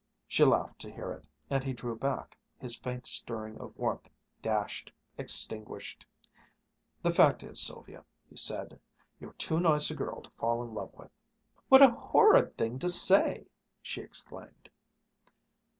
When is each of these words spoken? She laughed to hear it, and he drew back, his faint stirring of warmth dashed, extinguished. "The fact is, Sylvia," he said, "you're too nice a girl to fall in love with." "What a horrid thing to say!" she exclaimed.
She 0.27 0.43
laughed 0.43 0.79
to 0.79 0.91
hear 0.91 1.11
it, 1.11 1.27
and 1.47 1.63
he 1.63 1.73
drew 1.73 1.95
back, 1.95 2.35
his 2.57 2.75
faint 2.75 3.05
stirring 3.05 3.59
of 3.59 3.77
warmth 3.77 4.09
dashed, 4.41 4.91
extinguished. 5.15 6.07
"The 7.03 7.11
fact 7.11 7.43
is, 7.43 7.61
Sylvia," 7.61 8.03
he 8.27 8.35
said, 8.35 8.79
"you're 9.19 9.33
too 9.33 9.59
nice 9.59 9.91
a 9.91 9.95
girl 9.95 10.23
to 10.23 10.29
fall 10.31 10.63
in 10.63 10.73
love 10.73 10.91
with." 10.95 11.11
"What 11.69 11.83
a 11.83 11.91
horrid 11.91 12.57
thing 12.57 12.79
to 12.79 12.89
say!" 12.89 13.45
she 13.83 14.01
exclaimed. 14.01 14.71